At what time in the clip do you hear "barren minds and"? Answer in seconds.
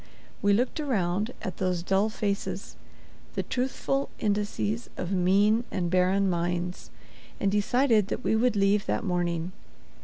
5.91-7.51